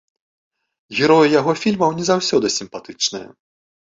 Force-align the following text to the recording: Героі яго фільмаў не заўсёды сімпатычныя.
Героі 0.99 1.29
яго 1.39 1.51
фільмаў 1.63 1.93
не 1.97 2.05
заўсёды 2.07 2.47
сімпатычныя. 2.57 3.29